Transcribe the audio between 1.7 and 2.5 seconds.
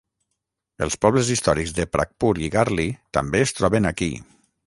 de Pragpur i